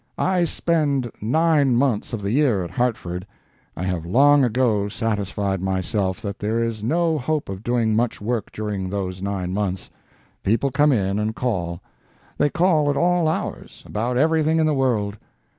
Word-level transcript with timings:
"I 0.17 0.45
spend 0.45 1.11
nine 1.21 1.75
months 1.75 2.11
of 2.11 2.23
the 2.23 2.31
year 2.31 2.63
at 2.63 2.71
Hartford. 2.71 3.27
I 3.77 3.83
have 3.83 4.03
long 4.03 4.43
ago 4.43 4.89
satisfied 4.89 5.61
myself 5.61 6.19
that 6.23 6.39
there 6.39 6.57
is 6.63 6.81
no 6.81 7.19
hope 7.19 7.49
of 7.49 7.61
doing 7.61 7.95
much 7.95 8.19
work 8.19 8.51
during 8.51 8.89
those 8.89 9.21
nine 9.21 9.53
months. 9.53 9.91
People 10.41 10.71
come 10.71 10.91
in 10.91 11.19
and 11.19 11.35
call. 11.35 11.81
They 12.39 12.49
call 12.49 12.89
at 12.89 12.97
all 12.97 13.27
hours, 13.27 13.83
about 13.85 14.17
everything 14.17 14.57
in 14.59 14.65
the 14.65 14.73
world. 14.73 15.19